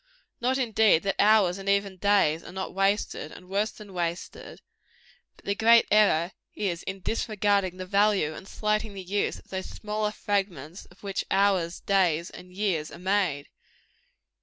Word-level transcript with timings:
Not, 0.39 0.57
indeed, 0.57 1.03
that 1.03 1.17
hours 1.21 1.59
and 1.59 1.69
even 1.69 1.97
days 1.97 2.43
are 2.43 2.51
not 2.51 2.73
wasted, 2.73 3.31
and 3.31 3.47
worse 3.47 3.69
than 3.69 3.93
wasted; 3.93 4.59
but 5.35 5.45
the 5.45 5.53
great 5.53 5.85
error 5.91 6.31
is, 6.55 6.81
in 6.81 7.01
disregarding 7.01 7.77
the 7.77 7.85
value 7.85 8.33
and 8.33 8.47
slighting 8.47 8.95
the 8.95 9.03
use 9.03 9.37
of 9.37 9.49
those 9.51 9.69
smaller 9.69 10.09
fragments 10.11 10.85
of 10.85 11.03
which 11.03 11.23
hours, 11.29 11.81
days 11.81 12.31
and 12.31 12.51
years 12.51 12.89
are 12.89 12.97
made. 12.97 13.47